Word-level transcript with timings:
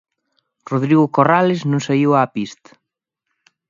Rodrigo 0.71 1.05
Corrales 1.15 1.61
non 1.69 1.81
saíu 1.87 2.11
á 2.19 2.21
pista. 2.35 2.69